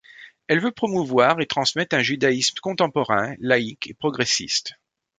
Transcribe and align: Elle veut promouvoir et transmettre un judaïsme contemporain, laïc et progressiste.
Elle 0.47 0.59
veut 0.61 0.71
promouvoir 0.71 1.39
et 1.41 1.45
transmettre 1.45 1.95
un 1.95 2.01
judaïsme 2.01 2.57
contemporain, 2.59 3.35
laïc 3.39 3.85
et 3.85 3.93
progressiste. 3.93 4.73